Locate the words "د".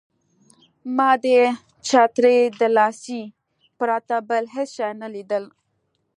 1.23-1.25, 2.59-2.61